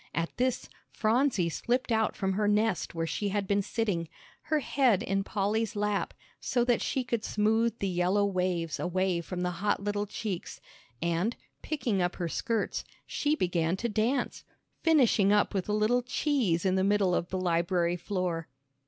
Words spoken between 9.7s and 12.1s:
little cheeks, and, picking